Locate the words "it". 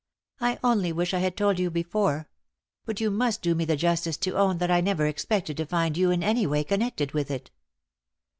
7.29-7.51